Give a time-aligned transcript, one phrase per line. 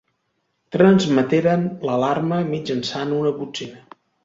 [0.75, 3.87] Transmeteren l'alarma mitjançant una botzina.